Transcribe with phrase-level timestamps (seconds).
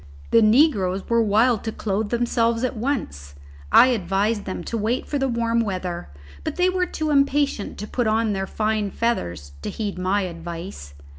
[0.31, 3.35] The negroes were wild to clothe themselves at once;
[3.71, 6.09] I advised them to wait for the warm weather,
[6.43, 10.95] but they were too impatient to put on their fine feathers to heed my advice.